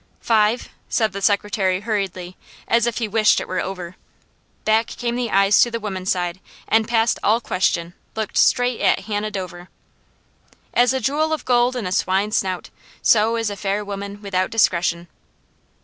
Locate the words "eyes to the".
5.29-5.79